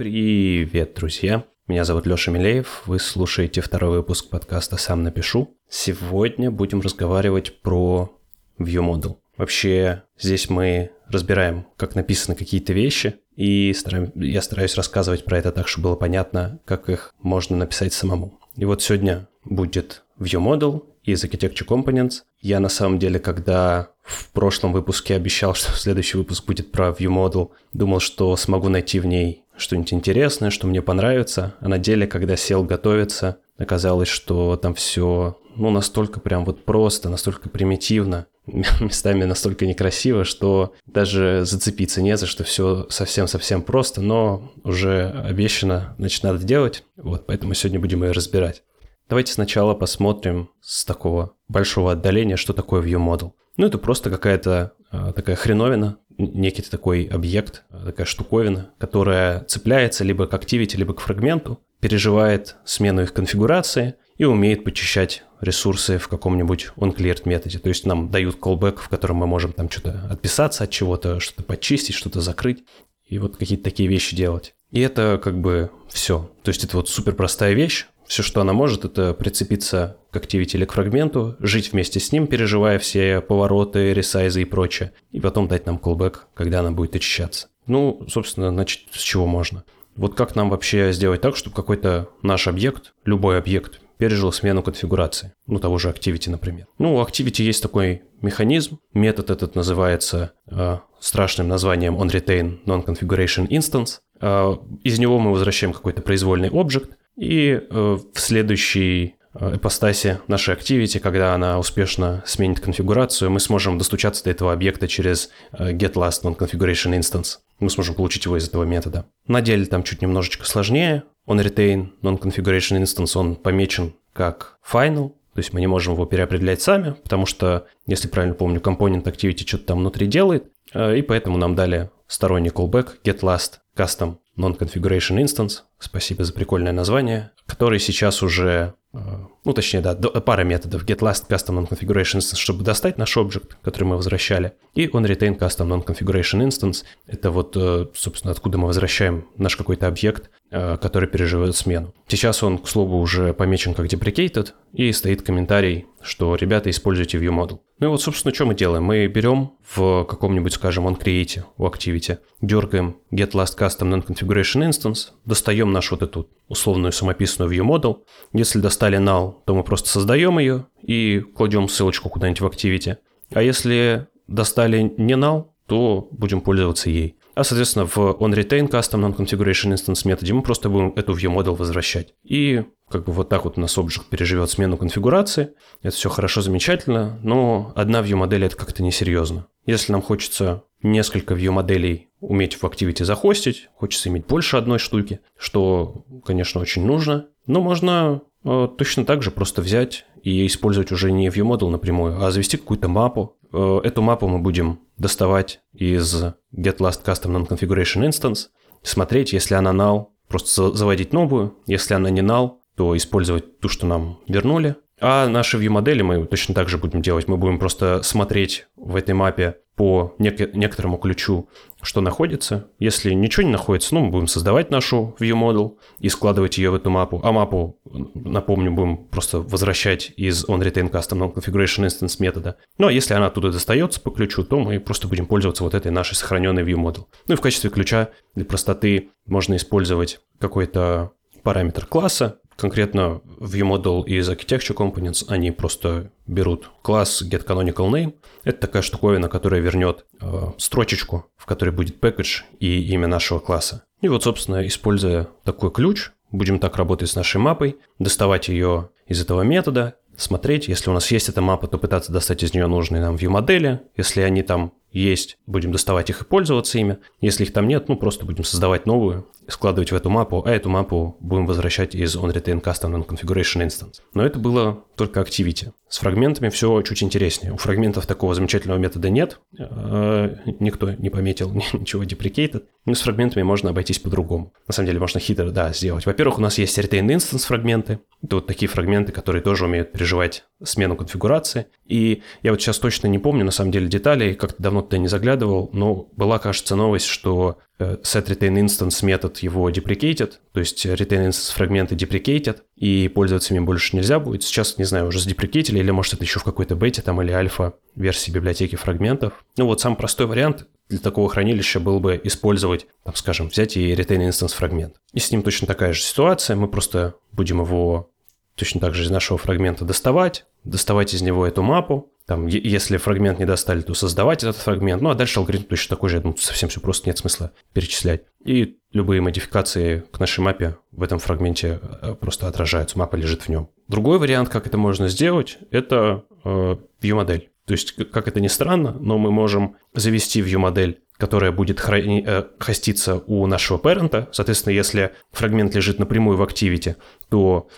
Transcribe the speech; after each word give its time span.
Привет, 0.00 0.94
друзья! 0.94 1.44
Меня 1.66 1.84
зовут 1.84 2.06
Лёша 2.06 2.30
Милеев, 2.30 2.84
вы 2.86 2.98
слушаете 2.98 3.60
второй 3.60 3.98
выпуск 3.98 4.30
подкаста 4.30 4.78
«Сам 4.78 5.02
напишу». 5.02 5.58
Сегодня 5.68 6.50
будем 6.50 6.80
разговаривать 6.80 7.60
про 7.60 8.10
ViewModel. 8.58 9.18
Вообще, 9.36 10.04
здесь 10.18 10.48
мы 10.48 10.92
разбираем, 11.06 11.66
как 11.76 11.96
написаны 11.96 12.34
какие-то 12.34 12.72
вещи, 12.72 13.16
и 13.36 13.74
я 14.14 14.40
стараюсь 14.40 14.74
рассказывать 14.74 15.26
про 15.26 15.36
это 15.36 15.52
так, 15.52 15.68
чтобы 15.68 15.90
было 15.90 15.96
понятно, 15.96 16.60
как 16.64 16.88
их 16.88 17.12
можно 17.20 17.58
написать 17.58 17.92
самому. 17.92 18.40
И 18.56 18.64
вот 18.64 18.80
сегодня 18.80 19.28
будет 19.44 20.04
ViewModel 20.18 20.82
из 21.04 21.22
Architecture 21.24 21.66
Components. 21.66 22.22
Я 22.40 22.60
на 22.60 22.70
самом 22.70 22.98
деле, 22.98 23.18
когда 23.18 23.90
в 24.02 24.30
прошлом 24.32 24.72
выпуске 24.72 25.14
обещал, 25.14 25.54
что 25.54 25.72
следующий 25.72 26.16
выпуск 26.16 26.46
будет 26.46 26.72
про 26.72 26.88
ViewModel, 26.88 27.50
думал, 27.74 28.00
что 28.00 28.34
смогу 28.36 28.70
найти 28.70 28.98
в 28.98 29.04
ней 29.04 29.44
что-нибудь 29.60 29.92
интересное, 29.92 30.50
что 30.50 30.66
мне 30.66 30.82
понравится. 30.82 31.54
А 31.60 31.68
на 31.68 31.78
деле, 31.78 32.06
когда 32.06 32.36
сел 32.36 32.64
готовиться, 32.64 33.38
оказалось, 33.58 34.08
что 34.08 34.56
там 34.56 34.74
все 34.74 35.36
ну, 35.56 35.70
настолько 35.70 36.20
прям 36.20 36.44
вот 36.44 36.64
просто, 36.64 37.08
настолько 37.08 37.48
примитивно, 37.48 38.26
местами 38.46 39.24
настолько 39.24 39.66
некрасиво, 39.66 40.24
что 40.24 40.74
даже 40.86 41.44
зацепиться 41.44 42.02
не 42.02 42.16
за 42.16 42.26
что, 42.26 42.44
все 42.44 42.86
совсем-совсем 42.88 43.62
просто, 43.62 44.00
но 44.00 44.52
уже 44.64 45.10
обещано, 45.10 45.94
значит, 45.98 46.22
надо 46.22 46.44
делать. 46.44 46.84
Вот, 46.96 47.26
поэтому 47.26 47.54
сегодня 47.54 47.80
будем 47.80 48.02
ее 48.04 48.12
разбирать. 48.12 48.62
Давайте 49.08 49.32
сначала 49.32 49.74
посмотрим 49.74 50.50
с 50.60 50.84
такого 50.84 51.32
большого 51.48 51.92
отдаления, 51.92 52.36
что 52.36 52.52
такое 52.52 52.80
view 52.80 53.04
model. 53.04 53.32
Ну, 53.56 53.66
это 53.66 53.76
просто 53.76 54.08
какая-то 54.08 54.72
э, 54.92 55.12
такая 55.14 55.36
хреновина, 55.36 55.98
некий 56.20 56.62
такой 56.62 57.04
объект, 57.04 57.64
такая 57.70 58.06
штуковина, 58.06 58.70
которая 58.78 59.44
цепляется 59.44 60.04
либо 60.04 60.26
к 60.26 60.34
activity, 60.34 60.76
либо 60.76 60.94
к 60.94 61.00
фрагменту, 61.00 61.60
переживает 61.80 62.56
смену 62.64 63.02
их 63.02 63.12
конфигурации 63.12 63.94
и 64.18 64.24
умеет 64.24 64.64
почищать 64.64 65.24
ресурсы 65.40 65.98
в 65.98 66.08
каком-нибудь 66.08 66.72
onCleared 66.76 67.22
методе. 67.24 67.58
То 67.58 67.70
есть 67.70 67.86
нам 67.86 68.10
дают 68.10 68.38
callback, 68.38 68.76
в 68.76 68.88
котором 68.88 69.16
мы 69.16 69.26
можем 69.26 69.52
там 69.52 69.70
что-то 69.70 70.06
отписаться 70.10 70.64
от 70.64 70.70
чего-то, 70.70 71.20
что-то 71.20 71.42
почистить, 71.42 71.94
что-то 71.94 72.20
закрыть 72.20 72.64
и 73.06 73.18
вот 73.18 73.36
какие-то 73.36 73.64
такие 73.64 73.88
вещи 73.88 74.14
делать. 74.14 74.54
И 74.70 74.80
это 74.80 75.20
как 75.22 75.40
бы 75.40 75.70
все. 75.88 76.30
То 76.42 76.50
есть 76.50 76.64
это 76.64 76.76
вот 76.76 76.88
супер 76.88 77.14
простая 77.14 77.54
вещь. 77.54 77.86
Все, 78.10 78.24
что 78.24 78.40
она 78.40 78.52
может, 78.52 78.84
это 78.84 79.14
прицепиться 79.14 79.96
к 80.10 80.16
activity 80.16 80.56
или 80.56 80.64
к 80.64 80.72
фрагменту, 80.72 81.36
жить 81.38 81.70
вместе 81.70 82.00
с 82.00 82.10
ним, 82.10 82.26
переживая 82.26 82.80
все 82.80 83.20
повороты, 83.20 83.94
ресайзы 83.94 84.42
и 84.42 84.44
прочее, 84.44 84.90
и 85.12 85.20
потом 85.20 85.46
дать 85.46 85.64
нам 85.64 85.76
callback, 85.76 86.16
когда 86.34 86.58
она 86.58 86.72
будет 86.72 86.96
очищаться. 86.96 87.46
Ну, 87.68 88.04
собственно, 88.08 88.50
значит, 88.50 88.88
с 88.90 89.00
чего 89.00 89.28
можно. 89.28 89.62
Вот 89.94 90.16
как 90.16 90.34
нам 90.34 90.50
вообще 90.50 90.92
сделать 90.92 91.20
так, 91.20 91.36
чтобы 91.36 91.54
какой-то 91.54 92.08
наш 92.20 92.48
объект, 92.48 92.94
любой 93.04 93.38
объект, 93.38 93.80
пережил 93.96 94.32
смену 94.32 94.64
конфигурации. 94.64 95.32
Ну, 95.46 95.60
того 95.60 95.78
же 95.78 95.88
Activity, 95.88 96.30
например. 96.30 96.66
Ну, 96.78 96.96
у 96.96 97.00
Activity 97.00 97.44
есть 97.44 97.62
такой 97.62 98.02
механизм. 98.22 98.80
Метод 98.92 99.30
этот 99.30 99.54
называется 99.54 100.32
э, 100.50 100.78
страшным 100.98 101.46
названием 101.46 101.94
onRetain 101.94 102.58
Non-Configuration 102.64 103.46
Instance. 103.46 103.98
Э, 104.20 104.56
из 104.82 104.98
него 104.98 105.20
мы 105.20 105.30
возвращаем 105.30 105.72
какой-то 105.72 106.02
произвольный 106.02 106.48
объект, 106.48 106.96
и 107.20 107.60
э, 107.70 107.98
в 108.14 108.18
следующей 108.18 109.14
Э, 109.32 109.54
ипостаси 109.54 110.18
нашей 110.26 110.54
Activity, 110.56 110.98
когда 110.98 111.34
она 111.34 111.58
успешно 111.58 112.22
сменит 112.26 112.58
конфигурацию, 112.58 113.30
мы 113.30 113.38
сможем 113.38 113.78
достучаться 113.78 114.24
до 114.24 114.30
этого 114.30 114.52
объекта 114.52 114.88
через 114.88 115.30
э, 115.52 115.70
getLast 115.72 116.24
non-configuration 116.24 116.98
instance. 116.98 117.38
Мы 117.60 117.70
сможем 117.70 117.94
получить 117.94 118.24
его 118.24 118.36
из 118.36 118.48
этого 118.48 118.64
метода. 118.64 119.06
На 119.28 119.40
деле 119.40 119.66
там 119.66 119.84
чуть 119.84 120.02
немножечко 120.02 120.46
сложнее. 120.46 121.04
Он 121.26 121.40
retain 121.40 121.90
non-configuration 122.02 122.82
instance, 122.82 123.16
он 123.16 123.36
помечен 123.36 123.94
как 124.12 124.58
final, 124.68 125.10
то 125.10 125.38
есть 125.38 125.52
мы 125.52 125.60
не 125.60 125.68
можем 125.68 125.94
его 125.94 126.06
переопределять 126.06 126.60
сами, 126.60 126.96
потому 127.00 127.24
что, 127.24 127.66
если 127.86 128.08
правильно 128.08 128.34
помню, 128.34 128.60
компонент 128.60 129.06
Activity 129.06 129.46
что-то 129.46 129.66
там 129.66 129.78
внутри 129.78 130.08
делает, 130.08 130.50
и 130.74 131.02
поэтому 131.02 131.36
нам 131.38 131.54
дали 131.54 131.90
сторонний 132.08 132.50
callback 132.50 132.96
getLast 133.04 133.58
custom 133.76 134.16
non-configuration 134.40 135.22
instance. 135.22 135.60
Спасибо 135.78 136.24
за 136.24 136.32
прикольное 136.32 136.72
название, 136.72 137.30
который 137.46 137.78
сейчас 137.78 138.22
уже 138.22 138.74
Э, 138.92 138.98
ну, 139.44 139.52
точнее, 139.52 139.80
да, 139.80 139.94
пара 139.94 140.42
методов 140.42 140.84
get 140.84 140.98
last 140.98 141.28
custom 141.28 141.54
non-configuration 141.60 142.18
instance, 142.18 142.36
чтобы 142.36 142.64
достать 142.64 142.98
наш 142.98 143.16
объект, 143.16 143.56
который 143.62 143.84
мы 143.84 143.96
возвращали, 143.96 144.52
и 144.74 144.86
on 144.86 145.04
retain 145.04 145.38
custom 145.38 145.68
non-configuration 145.68 146.46
instance. 146.46 146.84
Это 147.06 147.30
вот, 147.30 147.56
э, 147.56 147.86
собственно, 147.94 148.32
откуда 148.32 148.58
мы 148.58 148.66
возвращаем 148.66 149.26
наш 149.36 149.56
какой-то 149.56 149.86
объект, 149.86 150.30
который 150.50 151.08
переживает 151.08 151.56
смену. 151.56 151.94
Сейчас 152.08 152.42
он, 152.42 152.58
к 152.58 152.68
слову, 152.68 152.98
уже 152.98 153.32
помечен 153.32 153.74
как 153.74 153.86
deprecated, 153.86 154.48
и 154.72 154.92
стоит 154.92 155.22
комментарий, 155.22 155.86
что 156.02 156.34
ребята, 156.34 156.70
используйте 156.70 157.18
ViewModel. 157.18 157.60
Ну 157.78 157.86
и 157.86 157.90
вот, 157.90 158.02
собственно, 158.02 158.34
что 158.34 158.46
мы 158.46 158.54
делаем? 158.54 158.84
Мы 158.84 159.06
берем 159.06 159.52
в 159.74 160.04
каком-нибудь, 160.04 160.52
скажем, 160.52 160.86
onCreate, 160.88 161.44
у 161.56 161.66
Activity, 161.66 162.18
дергаем 162.40 162.96
get 163.12 163.32
last 163.32 163.56
custom 163.58 163.90
non-configuration 163.90 164.68
instance, 164.68 165.08
достаем 165.24 165.72
нашу 165.72 165.94
вот 165.94 166.02
эту 166.02 166.28
условную 166.48 166.92
самописную 166.92 167.50
ViewModel. 167.50 167.98
Если 168.32 168.58
достали 168.58 168.98
null, 168.98 169.36
то 169.46 169.54
мы 169.54 169.62
просто 169.64 169.88
создаем 169.88 170.38
ее 170.38 170.66
и 170.82 171.20
кладем 171.20 171.68
ссылочку 171.68 172.08
куда-нибудь 172.08 172.40
в 172.40 172.46
Activity. 172.46 172.96
А 173.32 173.42
если 173.42 174.08
достали 174.26 174.92
не 174.96 175.14
null, 175.14 175.46
то 175.66 176.08
будем 176.10 176.40
пользоваться 176.40 176.90
ей. 176.90 177.16
А, 177.40 177.44
соответственно, 177.44 177.86
в 177.86 177.96
onRetain 177.96 178.68
custom 178.68 179.00
non-configuration 179.00 179.72
instance 179.72 180.06
методе 180.06 180.34
мы 180.34 180.42
просто 180.42 180.68
будем 180.68 180.92
эту 180.94 181.14
ViewModel 181.14 181.56
возвращать. 181.56 182.12
И 182.22 182.64
как 182.90 183.06
бы 183.06 183.14
вот 183.14 183.30
так 183.30 183.46
вот 183.46 183.56
у 183.56 183.62
нас 183.62 183.78
объект 183.78 184.04
переживет 184.10 184.50
смену 184.50 184.76
конфигурации. 184.76 185.54
Это 185.80 185.96
все 185.96 186.10
хорошо, 186.10 186.42
замечательно, 186.42 187.18
но 187.22 187.72
одна 187.74 188.02
view 188.02 188.16
модель 188.16 188.44
это 188.44 188.56
как-то 188.56 188.82
несерьезно. 188.82 189.46
Если 189.64 189.90
нам 189.90 190.02
хочется 190.02 190.64
несколько 190.82 191.32
view 191.32 191.50
моделей 191.50 192.10
уметь 192.20 192.56
в 192.56 192.64
Activity 192.64 193.04
захостить, 193.04 193.70
хочется 193.74 194.10
иметь 194.10 194.26
больше 194.26 194.58
одной 194.58 194.78
штуки, 194.78 195.20
что, 195.38 196.04
конечно, 196.26 196.60
очень 196.60 196.84
нужно, 196.84 197.28
но 197.46 197.62
можно 197.62 198.20
э, 198.44 198.68
точно 198.76 199.06
так 199.06 199.22
же 199.22 199.30
просто 199.30 199.62
взять 199.62 200.04
и 200.22 200.46
использовать 200.46 200.92
уже 200.92 201.10
не 201.10 201.28
view 201.28 201.46
model 201.50 201.70
напрямую, 201.70 202.22
а 202.22 202.30
завести 202.30 202.58
какую-то 202.58 202.88
мапу. 202.88 203.38
Э, 203.52 203.80
эту 203.82 204.02
мапу 204.02 204.28
мы 204.28 204.38
будем 204.38 204.80
доставать 204.96 205.60
из 205.72 206.22
get 206.54 206.78
last 206.78 207.04
custom 207.04 207.32
non 207.32 207.48
configuration 207.48 208.08
instance, 208.08 208.48
смотреть, 208.82 209.32
если 209.32 209.54
она 209.54 209.72
null, 209.72 210.06
просто 210.28 210.72
заводить 210.72 211.12
новую, 211.12 211.56
если 211.66 211.94
она 211.94 212.10
не 212.10 212.20
null, 212.20 212.58
то 212.76 212.96
использовать 212.96 213.60
ту, 213.60 213.68
что 213.68 213.86
нам 213.86 214.20
вернули. 214.26 214.76
А 215.00 215.28
наши 215.28 215.58
view-модели 215.58 216.02
мы 216.02 216.26
точно 216.26 216.54
так 216.54 216.68
же 216.68 216.78
будем 216.78 217.02
делать. 217.02 217.28
Мы 217.28 217.36
будем 217.36 217.58
просто 217.58 218.02
смотреть 218.02 218.66
в 218.76 218.96
этой 218.96 219.14
мапе 219.14 219.56
по 219.76 220.14
нек- 220.18 220.50
некоторому 220.52 220.98
ключу, 220.98 221.48
что 221.80 222.02
находится. 222.02 222.68
Если 222.78 223.14
ничего 223.14 223.44
не 223.44 223.52
находится, 223.52 223.94
ну, 223.94 224.02
мы 224.02 224.10
будем 224.10 224.26
создавать 224.26 224.70
нашу 224.70 225.16
view 225.18 225.32
model 225.32 225.78
и 226.00 226.10
складывать 226.10 226.58
ее 226.58 226.70
в 226.70 226.74
эту 226.74 226.90
мапу. 226.90 227.20
А 227.24 227.32
мапу, 227.32 227.78
напомню, 228.14 228.72
будем 228.72 228.98
просто 229.06 229.40
возвращать 229.40 230.12
из 230.16 230.44
onRetain 230.44 230.90
custom 230.90 231.32
configuration 231.32 231.86
instance 231.86 232.16
метода. 232.18 232.56
Ну, 232.76 232.88
а 232.88 232.92
если 232.92 233.14
она 233.14 233.28
оттуда 233.28 233.50
достается 233.50 234.02
по 234.02 234.10
ключу, 234.10 234.44
то 234.44 234.60
мы 234.60 234.80
просто 234.80 235.08
будем 235.08 235.24
пользоваться 235.24 235.64
вот 235.64 235.72
этой 235.72 235.90
нашей 235.90 236.14
сохраненной 236.14 236.62
view 236.62 236.76
model. 236.76 237.06
Ну 237.26 237.34
и 237.34 237.36
в 237.38 237.40
качестве 237.40 237.70
ключа 237.70 238.10
для 238.34 238.44
простоты 238.44 239.08
можно 239.24 239.56
использовать 239.56 240.20
какой-то 240.38 241.12
параметр 241.42 241.86
класса, 241.86 242.39
конкретно 242.60 243.22
ViewModel 243.38 244.04
из 244.04 244.28
Architecture 244.28 244.74
Components, 244.76 245.24
они 245.28 245.50
просто 245.50 246.12
берут 246.26 246.70
класс 246.82 247.22
getCanonicalName. 247.22 248.14
Это 248.44 248.60
такая 248.60 248.82
штуковина, 248.82 249.28
которая 249.28 249.60
вернет 249.60 250.04
э, 250.20 250.52
строчечку, 250.58 251.26
в 251.36 251.46
которой 251.46 251.70
будет 251.70 251.98
package 251.98 252.42
и 252.58 252.82
имя 252.92 253.08
нашего 253.08 253.38
класса. 253.38 253.84
И 254.00 254.08
вот, 254.08 254.22
собственно, 254.22 254.66
используя 254.66 255.28
такой 255.44 255.70
ключ, 255.70 256.10
будем 256.30 256.58
так 256.58 256.76
работать 256.76 257.08
с 257.08 257.16
нашей 257.16 257.38
мапой, 257.38 257.78
доставать 257.98 258.48
ее 258.48 258.90
из 259.06 259.20
этого 259.20 259.42
метода, 259.42 259.96
смотреть, 260.16 260.68
если 260.68 260.90
у 260.90 260.92
нас 260.92 261.10
есть 261.10 261.28
эта 261.28 261.40
мапа, 261.40 261.66
то 261.66 261.78
пытаться 261.78 262.12
достать 262.12 262.42
из 262.42 262.54
нее 262.54 262.66
нужные 262.66 263.02
нам 263.02 263.16
view 263.16 263.30
модели. 263.30 263.80
Если 263.96 264.20
они 264.20 264.42
там 264.42 264.72
есть, 264.92 265.38
будем 265.46 265.72
доставать 265.72 266.10
их 266.10 266.22
и 266.22 266.24
пользоваться 266.24 266.78
ими. 266.78 266.98
Если 267.20 267.44
их 267.44 267.52
там 267.52 267.68
нет, 267.68 267.88
ну 267.88 267.96
просто 267.96 268.24
будем 268.24 268.44
создавать 268.44 268.86
новую, 268.86 269.28
складывать 269.48 269.92
в 269.92 269.94
эту 269.94 270.10
мапу, 270.10 270.42
а 270.44 270.50
эту 270.50 270.68
мапу 270.68 271.16
будем 271.20 271.46
возвращать 271.46 271.94
из 271.94 272.16
onRetain 272.16 272.62
Custom 272.62 272.94
and 272.94 273.06
Configuration 273.06 273.66
Instance. 273.66 274.00
Но 274.14 274.24
это 274.24 274.38
было 274.38 274.84
только 274.96 275.20
Activity. 275.20 275.72
С 275.90 275.98
фрагментами 275.98 276.50
все 276.50 276.82
чуть 276.82 277.02
интереснее. 277.02 277.52
У 277.52 277.56
фрагментов 277.56 278.06
такого 278.06 278.34
замечательного 278.36 278.78
метода 278.78 279.10
нет. 279.10 279.40
Э, 279.58 280.36
никто 280.60 280.92
не 280.92 281.10
пометил 281.10 281.52
ничего 281.72 282.04
deprecated. 282.04 282.62
Но 282.84 282.94
с 282.94 283.00
фрагментами 283.00 283.42
можно 283.42 283.70
обойтись 283.70 283.98
по-другому. 283.98 284.52
На 284.68 284.72
самом 284.72 284.86
деле 284.86 285.00
можно 285.00 285.18
хитро, 285.18 285.50
да, 285.50 285.72
сделать. 285.72 286.06
Во-первых, 286.06 286.38
у 286.38 286.40
нас 286.40 286.58
есть 286.58 286.78
retain 286.78 287.08
instance 287.08 287.44
фрагменты. 287.44 287.98
Это 288.22 288.36
вот 288.36 288.46
такие 288.46 288.68
фрагменты, 288.68 289.10
которые 289.10 289.42
тоже 289.42 289.64
умеют 289.64 289.90
переживать 289.90 290.44
смену 290.62 290.94
конфигурации. 290.94 291.66
И 291.86 292.22
я 292.42 292.52
вот 292.52 292.60
сейчас 292.62 292.78
точно 292.78 293.08
не 293.08 293.18
помню, 293.18 293.44
на 293.44 293.50
самом 293.50 293.72
деле, 293.72 293.88
деталей. 293.88 294.34
Как-то 294.34 294.62
давно 294.62 294.79
кому-то 294.80 294.98
не 294.98 295.08
заглядывал, 295.08 295.70
но 295.72 296.08
была, 296.16 296.38
кажется, 296.38 296.76
новость, 296.76 297.06
что 297.06 297.58
э, 297.78 297.98
set 298.02 298.26
retain 298.28 298.54
instance 298.64 299.04
метод 299.04 299.38
его 299.38 299.70
deprecated, 299.70 300.32
то 300.52 300.60
есть 300.60 300.86
retain 300.86 301.28
instance 301.28 301.54
фрагменты 301.54 301.94
deprecated, 301.94 302.58
и 302.76 303.08
пользоваться 303.08 303.54
ими 303.54 303.62
больше 303.62 303.96
нельзя 303.96 304.18
будет. 304.18 304.42
Сейчас, 304.42 304.78
не 304.78 304.84
знаю, 304.84 305.08
уже 305.08 305.20
задеприкетили, 305.20 305.78
или 305.78 305.90
может 305.90 306.14
это 306.14 306.24
еще 306.24 306.40
в 306.40 306.44
какой-то 306.44 306.74
бете 306.74 307.02
там 307.02 307.20
или 307.22 307.30
альфа 307.30 307.74
версии 307.94 308.30
библиотеки 308.30 308.76
фрагментов. 308.76 309.44
Ну 309.56 309.66
вот 309.66 309.80
самый 309.80 309.96
простой 309.96 310.26
вариант 310.26 310.66
для 310.88 310.98
такого 310.98 311.28
хранилища 311.28 311.78
был 311.78 312.00
бы 312.00 312.20
использовать, 312.24 312.86
там, 313.04 313.14
скажем, 313.14 313.48
взять 313.48 313.76
и 313.76 313.92
retain 313.92 314.28
instance 314.28 314.54
фрагмент. 314.54 314.96
И 315.12 315.20
с 315.20 315.30
ним 315.30 315.42
точно 315.42 315.66
такая 315.66 315.92
же 315.92 316.00
ситуация, 316.00 316.56
мы 316.56 316.68
просто 316.68 317.14
будем 317.32 317.60
его 317.60 318.10
точно 318.56 318.80
так 318.80 318.94
же 318.94 319.04
из 319.04 319.10
нашего 319.10 319.38
фрагмента 319.38 319.84
доставать, 319.84 320.44
доставать 320.64 321.14
из 321.14 321.22
него 321.22 321.46
эту 321.46 321.62
мапу, 321.62 322.10
там, 322.30 322.46
если 322.46 322.96
фрагмент 322.96 323.40
не 323.40 323.44
достали, 323.44 323.80
то 323.80 323.92
создавать 323.92 324.44
этот 324.44 324.54
фрагмент. 324.54 325.02
Ну, 325.02 325.10
а 325.10 325.16
дальше 325.16 325.40
алгоритм 325.40 325.64
точно 325.64 325.96
такой 325.96 326.10
же. 326.10 326.20
Думаю, 326.20 326.38
совсем 326.38 326.68
все 326.68 326.80
просто, 326.80 327.08
нет 327.08 327.18
смысла 327.18 327.50
перечислять. 327.72 328.22
И 328.44 328.76
любые 328.92 329.20
модификации 329.20 330.04
к 330.12 330.20
нашей 330.20 330.38
мапе 330.38 330.76
в 330.92 331.02
этом 331.02 331.18
фрагменте 331.18 331.80
э, 331.82 332.14
просто 332.14 332.46
отражаются. 332.46 332.96
Мапа 332.96 333.16
лежит 333.16 333.42
в 333.42 333.48
нем. 333.48 333.68
Другой 333.88 334.20
вариант, 334.20 334.48
как 334.48 334.68
это 334.68 334.78
можно 334.78 335.08
сделать, 335.08 335.58
это 335.72 336.22
э, 336.44 336.76
view-модель. 337.02 337.50
То 337.66 337.72
есть, 337.72 337.96
как 338.12 338.28
это 338.28 338.38
ни 338.38 338.46
странно, 338.46 338.92
но 338.92 339.18
мы 339.18 339.32
можем 339.32 339.74
завести 339.92 340.40
view-модель 340.40 341.00
которая 341.20 341.52
будет 341.52 341.78
храни- 341.78 342.24
э, 342.26 342.44
хоститься 342.58 343.22
у 343.26 343.46
нашего 343.46 343.76
парента. 343.76 344.30
Соответственно, 344.32 344.72
если 344.72 345.12
фрагмент 345.32 345.74
лежит 345.74 345.98
напрямую 345.98 346.38
в 346.38 346.42
Activity, 346.42 346.96
то 347.28 347.68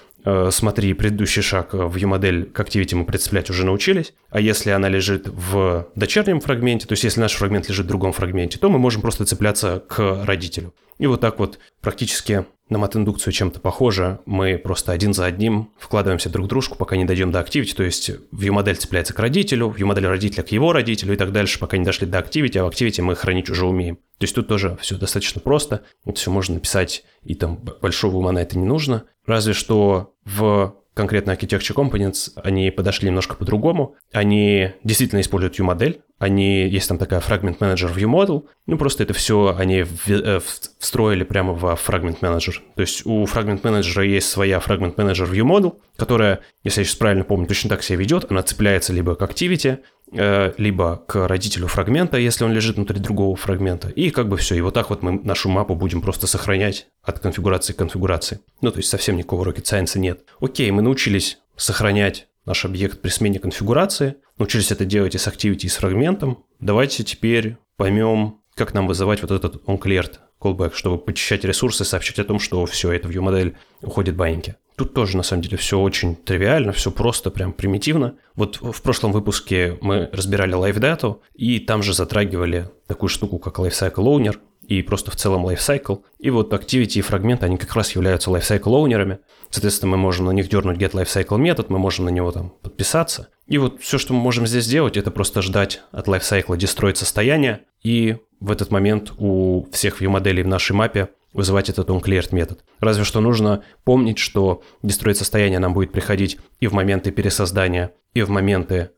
смотри, 0.50 0.94
предыдущий 0.94 1.42
шаг 1.42 1.70
в 1.72 1.96
U-модель 1.96 2.46
к 2.46 2.60
Activity 2.60 2.94
мы 2.94 3.04
представлять 3.04 3.50
уже 3.50 3.64
научились, 3.64 4.14
а 4.30 4.40
если 4.40 4.70
она 4.70 4.88
лежит 4.88 5.28
в 5.28 5.88
дочернем 5.94 6.40
фрагменте, 6.40 6.86
то 6.86 6.92
есть 6.92 7.04
если 7.04 7.20
наш 7.20 7.32
фрагмент 7.34 7.68
лежит 7.68 7.86
в 7.86 7.88
другом 7.88 8.12
фрагменте, 8.12 8.58
то 8.58 8.68
мы 8.68 8.78
можем 8.78 9.02
просто 9.02 9.24
цепляться 9.24 9.82
к 9.88 10.24
родителю. 10.24 10.74
И 10.98 11.06
вот 11.06 11.20
так 11.20 11.38
вот 11.38 11.58
практически 11.80 12.44
на 12.72 12.78
мат-индукцию 12.78 13.32
чем-то 13.32 13.60
похоже. 13.60 14.20
Мы 14.24 14.58
просто 14.58 14.92
один 14.92 15.14
за 15.14 15.26
одним 15.26 15.70
вкладываемся 15.78 16.30
друг 16.30 16.46
в 16.46 16.48
дружку, 16.48 16.76
пока 16.76 16.96
не 16.96 17.04
дойдем 17.04 17.30
до 17.30 17.40
Activity. 17.40 17.74
То 17.74 17.82
есть 17.82 18.10
view-модель 18.32 18.76
цепляется 18.76 19.12
к 19.12 19.18
родителю, 19.18 19.68
view-модель 19.76 20.06
родителя 20.06 20.42
к 20.42 20.52
его 20.52 20.72
родителю 20.72 21.12
и 21.12 21.16
так 21.16 21.32
дальше, 21.32 21.58
пока 21.58 21.76
не 21.76 21.84
дошли 21.84 22.06
до 22.06 22.18
Activity, 22.18 22.58
а 22.58 22.64
в 22.64 22.68
Activity 22.68 23.02
мы 23.02 23.14
хранить 23.14 23.50
уже 23.50 23.66
умеем. 23.66 23.96
То 23.96 24.24
есть 24.24 24.34
тут 24.34 24.48
тоже 24.48 24.78
все 24.80 24.96
достаточно 24.96 25.40
просто. 25.40 25.82
Это 26.06 26.18
все 26.18 26.30
можно 26.30 26.54
написать, 26.54 27.04
и 27.24 27.34
там 27.34 27.56
большого 27.56 28.16
ума 28.16 28.32
на 28.32 28.40
это 28.40 28.58
не 28.58 28.64
нужно. 28.64 29.04
Разве 29.26 29.52
что 29.52 30.14
в 30.24 30.76
конкретно 30.94 31.32
Architecture 31.32 31.74
Components, 31.74 32.32
они 32.36 32.70
подошли 32.70 33.08
немножко 33.08 33.34
по-другому. 33.34 33.96
Они 34.12 34.72
действительно 34.84 35.20
используют 35.20 35.58
view-модель, 35.58 36.02
они, 36.18 36.68
есть 36.68 36.88
там 36.88 36.98
такая 36.98 37.20
Fragment 37.20 37.58
Manager 37.58 37.92
View 37.92 38.08
Model, 38.08 38.44
ну 38.66 38.76
просто 38.76 39.02
это 39.02 39.14
все 39.14 39.56
они 39.58 39.84
э, 40.06 40.40
встроили 40.78 41.24
прямо 41.24 41.52
в 41.54 41.64
Fragment 41.64 42.20
Manager. 42.20 42.54
То 42.76 42.82
есть 42.82 43.06
у 43.06 43.24
Fragment 43.24 43.62
Manager 43.62 44.06
есть 44.06 44.28
своя 44.28 44.58
Fragment 44.58 44.94
Manager 44.96 45.28
View 45.30 45.44
Model, 45.44 45.78
которая, 45.96 46.40
если 46.62 46.82
я 46.82 46.84
сейчас 46.84 46.96
правильно 46.96 47.24
помню, 47.24 47.46
точно 47.46 47.70
так 47.70 47.82
себя 47.82 47.98
ведет, 47.98 48.30
она 48.30 48.42
цепляется 48.42 48.92
либо 48.92 49.14
к 49.14 49.22
Activity, 49.22 49.78
либо 50.12 51.02
к 51.06 51.26
родителю 51.26 51.66
фрагмента, 51.68 52.18
если 52.18 52.44
он 52.44 52.52
лежит 52.52 52.76
внутри 52.76 53.00
другого 53.00 53.34
фрагмента. 53.36 53.88
И 53.88 54.10
как 54.10 54.28
бы 54.28 54.36
все. 54.36 54.54
И 54.54 54.60
вот 54.60 54.74
так 54.74 54.90
вот 54.90 55.02
мы 55.02 55.20
нашу 55.24 55.48
мапу 55.48 55.74
будем 55.74 56.02
просто 56.02 56.26
сохранять 56.26 56.86
от 57.02 57.18
конфигурации 57.18 57.72
к 57.72 57.76
конфигурации. 57.76 58.40
Ну, 58.60 58.70
то 58.70 58.78
есть 58.78 58.88
совсем 58.90 59.16
никакого 59.16 59.44
rocket 59.44 59.64
science 59.64 59.98
нет. 59.98 60.20
Окей, 60.40 60.70
мы 60.70 60.82
научились 60.82 61.38
сохранять 61.56 62.28
наш 62.44 62.64
объект 62.64 63.00
при 63.00 63.10
смене 63.10 63.38
конфигурации, 63.38 64.16
научились 64.38 64.72
это 64.72 64.84
делать 64.84 65.14
и 65.14 65.18
с 65.18 65.26
Activity, 65.28 65.64
и 65.64 65.68
с 65.68 65.76
фрагментом. 65.76 66.44
Давайте 66.60 67.04
теперь 67.04 67.56
поймем, 67.76 68.40
как 68.54 68.74
нам 68.74 68.86
вызывать 68.86 69.22
вот 69.22 69.30
этот 69.30 69.62
onCleared 69.66 70.18
callback, 70.40 70.72
чтобы 70.74 70.98
почищать 70.98 71.44
ресурсы, 71.44 71.84
сообщать 71.84 72.18
о 72.18 72.24
том, 72.24 72.38
что 72.38 72.66
все, 72.66 72.92
это 72.92 73.08
view-модель 73.08 73.56
уходит 73.80 74.16
баньки. 74.16 74.56
Тут 74.76 74.94
тоже, 74.94 75.16
на 75.16 75.22
самом 75.22 75.42
деле, 75.42 75.56
все 75.56 75.78
очень 75.78 76.16
тривиально, 76.16 76.72
все 76.72 76.90
просто, 76.90 77.30
прям 77.30 77.52
примитивно. 77.52 78.14
Вот 78.34 78.58
в 78.60 78.82
прошлом 78.82 79.12
выпуске 79.12 79.78
мы 79.80 80.08
разбирали 80.12 80.54
Live 80.54 80.78
Data, 80.78 81.16
и 81.34 81.58
там 81.58 81.82
же 81.82 81.92
затрагивали 81.92 82.70
такую 82.86 83.08
штуку, 83.08 83.38
как 83.38 83.58
Lifecycle 83.58 83.94
Owner, 83.94 84.36
и 84.66 84.82
просто 84.82 85.10
в 85.10 85.16
целом 85.16 85.46
lifecycle. 85.46 86.02
И 86.18 86.30
вот 86.30 86.52
Activity 86.52 86.98
и 86.98 87.00
фрагменты, 87.00 87.46
они 87.46 87.56
как 87.56 87.74
раз 87.74 87.94
являются 87.94 88.30
lifecycle 88.30 88.74
оунерами. 88.74 89.18
Соответственно, 89.50 89.92
мы 89.92 89.96
можем 89.98 90.26
на 90.26 90.30
них 90.30 90.48
дернуть 90.48 90.78
get 90.78 90.92
lifecycle 90.92 91.38
метод, 91.38 91.68
мы 91.68 91.78
можем 91.78 92.06
на 92.06 92.10
него 92.10 92.30
там 92.30 92.50
подписаться. 92.62 93.28
И 93.48 93.58
вот 93.58 93.80
все, 93.82 93.98
что 93.98 94.14
мы 94.14 94.20
можем 94.20 94.46
здесь 94.46 94.64
сделать, 94.64 94.96
это 94.96 95.10
просто 95.10 95.42
ждать 95.42 95.82
от 95.90 96.08
lifecycle 96.08 96.56
дестроить 96.56 96.96
состояние, 96.96 97.62
и 97.82 98.16
в 98.40 98.50
этот 98.50 98.70
момент 98.70 99.12
у 99.18 99.66
всех 99.72 100.00
view-моделей 100.00 100.42
в 100.42 100.48
нашей 100.48 100.72
мапе 100.72 101.08
вызывать 101.32 101.68
этот 101.68 101.88
onCleared 101.88 102.34
метод. 102.34 102.64
Разве 102.80 103.04
что 103.04 103.20
нужно 103.20 103.64
помнить, 103.84 104.18
что 104.18 104.62
дестроить 104.82 105.16
состояние 105.16 105.58
нам 105.58 105.74
будет 105.74 105.92
приходить 105.92 106.38
и 106.60 106.66
в 106.66 106.72
моменты 106.72 107.10
пересоздания, 107.10 107.92
и 108.14 108.22
в 108.22 108.30
моменты 108.30 108.90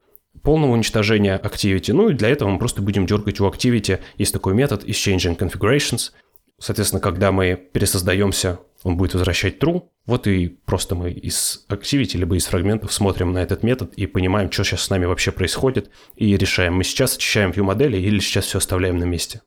полного 0.42 0.72
уничтожения 0.72 1.40
Activity. 1.42 1.92
Ну 1.92 2.10
и 2.10 2.14
для 2.14 2.28
этого 2.28 2.48
мы 2.50 2.58
просто 2.58 2.82
будем 2.82 3.06
дергать 3.06 3.40
у 3.40 3.48
Activity. 3.48 4.00
Есть 4.18 4.32
такой 4.32 4.54
метод 4.54 4.84
is 4.84 4.92
changing 4.92 5.38
configurations. 5.38 6.10
Соответственно, 6.58 7.00
когда 7.00 7.32
мы 7.32 7.56
пересоздаемся, 7.56 8.60
он 8.82 8.96
будет 8.96 9.14
возвращать 9.14 9.58
true. 9.58 9.84
Вот 10.06 10.26
и 10.26 10.48
просто 10.48 10.94
мы 10.94 11.10
из 11.10 11.64
Activity 11.68 12.16
либо 12.18 12.36
из 12.36 12.46
фрагментов 12.46 12.92
смотрим 12.92 13.32
на 13.32 13.38
этот 13.38 13.62
метод 13.62 13.94
и 13.94 14.06
понимаем, 14.06 14.52
что 14.52 14.64
сейчас 14.64 14.82
с 14.82 14.90
нами 14.90 15.06
вообще 15.06 15.32
происходит, 15.32 15.90
и 16.16 16.36
решаем, 16.36 16.74
мы 16.74 16.84
сейчас 16.84 17.16
очищаем 17.16 17.50
view 17.50 17.62
модели 17.62 17.96
или 17.96 18.18
сейчас 18.18 18.44
все 18.44 18.58
оставляем 18.58 18.98
на 18.98 19.04
месте. 19.04 19.40